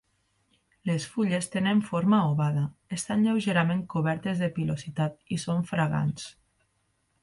[0.89, 2.65] Les fulles tenen forma ovada,
[2.99, 6.31] estan lleugerament cobertes de pilositat i són fragants.